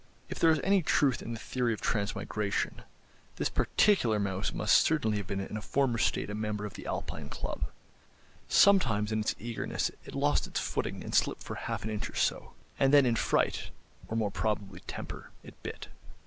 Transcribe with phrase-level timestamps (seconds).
[0.29, 2.81] If there is any truth in the theory of transmigration,
[3.35, 6.87] this particular mouse must certainly have been in a former state a member of the
[6.87, 7.65] Alpine Club.
[8.49, 12.15] Sometimes in its eagerness it lost its footing and slipped for half an inch or
[12.15, 13.69] so; and then, in fright,
[14.07, 15.87] or more probably temper, it bit.